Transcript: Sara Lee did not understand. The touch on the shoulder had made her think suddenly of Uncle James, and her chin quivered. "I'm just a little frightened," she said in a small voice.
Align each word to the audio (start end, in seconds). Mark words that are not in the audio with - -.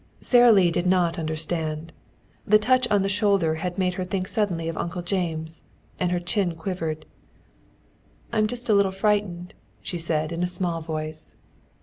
Sara 0.19 0.51
Lee 0.51 0.71
did 0.71 0.87
not 0.87 1.19
understand. 1.19 1.93
The 2.47 2.57
touch 2.57 2.87
on 2.89 3.03
the 3.03 3.07
shoulder 3.07 3.53
had 3.61 3.77
made 3.77 3.93
her 3.93 4.03
think 4.03 4.27
suddenly 4.27 4.67
of 4.67 4.75
Uncle 4.75 5.03
James, 5.03 5.61
and 5.99 6.11
her 6.11 6.19
chin 6.19 6.55
quivered. 6.55 7.05
"I'm 8.33 8.47
just 8.47 8.67
a 8.67 8.73
little 8.73 8.91
frightened," 8.91 9.53
she 9.79 9.99
said 9.99 10.31
in 10.31 10.41
a 10.41 10.47
small 10.47 10.81
voice. 10.81 11.35